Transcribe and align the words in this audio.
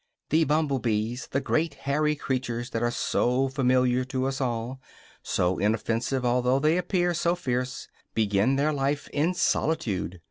The 0.31 0.45
bumble 0.45 0.79
bees, 0.79 1.27
the 1.27 1.39
great, 1.39 1.75
hairy 1.75 2.15
creatures 2.15 2.71
that 2.71 2.81
are 2.81 2.89
so 2.89 3.49
familiar 3.49 4.03
to 4.05 4.25
us 4.25 4.41
all, 4.41 4.81
so 5.21 5.59
inoffensive 5.59 6.25
although 6.25 6.57
they 6.57 6.79
appear 6.79 7.13
so 7.13 7.35
fierce, 7.35 7.87
begin 8.15 8.55
their 8.55 8.73
life 8.73 9.07
in 9.09 9.35
solitude. 9.35 10.19